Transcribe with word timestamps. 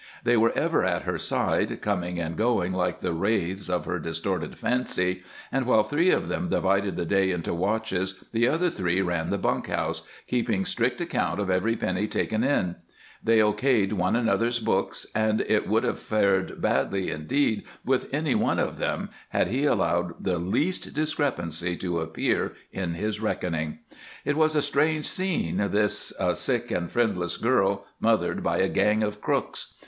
They 0.23 0.35
were 0.35 0.51
ever 0.53 0.83
at 0.83 1.03
her 1.03 1.19
side, 1.19 1.79
coming 1.79 2.19
and 2.19 2.35
going 2.35 2.73
like 2.73 3.01
the 3.01 3.13
wraiths 3.13 3.69
of 3.69 3.85
her 3.85 3.99
distorted 3.99 4.57
fancy, 4.57 5.21
and 5.51 5.67
while 5.67 5.83
three 5.83 6.09
of 6.09 6.27
them 6.27 6.49
divided 6.49 6.95
the 6.97 7.05
day 7.05 7.29
into 7.29 7.53
watches 7.53 8.23
the 8.31 8.47
other 8.47 8.71
three 8.71 9.03
ran 9.03 9.29
the 9.29 9.37
bunk 9.37 9.67
house, 9.67 10.01
keeping 10.25 10.65
strict 10.65 11.01
account 11.01 11.39
of 11.39 11.51
every 11.51 11.75
penny 11.75 12.07
taken 12.07 12.43
in. 12.43 12.77
They 13.23 13.43
O. 13.43 13.53
K.'d 13.53 13.93
one 13.93 14.15
another's 14.15 14.59
books, 14.59 15.05
and 15.13 15.41
it 15.41 15.67
would 15.67 15.83
have 15.83 15.99
fared 15.99 16.59
badly 16.59 17.11
indeed 17.11 17.61
with 17.85 18.09
any 18.11 18.33
one 18.33 18.57
of 18.57 18.79
them 18.79 19.11
had 19.29 19.49
he 19.49 19.65
allowed 19.65 20.23
the 20.23 20.39
least 20.39 20.95
discrepancy 20.95 21.75
to 21.75 21.99
appear 21.99 22.53
in 22.71 22.95
his 22.95 23.19
reckoning. 23.19 23.77
It 24.25 24.35
was 24.35 24.55
a 24.55 24.63
strange 24.63 25.05
scene, 25.07 25.57
this, 25.69 26.11
a 26.19 26.35
sick 26.35 26.71
and 26.71 26.89
friendless 26.91 27.37
girl 27.37 27.85
mothered 27.99 28.41
by 28.41 28.57
a 28.57 28.67
gang 28.67 29.03
of 29.03 29.21
crooks. 29.21 29.75